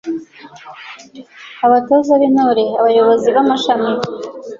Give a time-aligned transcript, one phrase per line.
[1.65, 3.91] Abatoza b’Intore: Abayobozi b’amashami;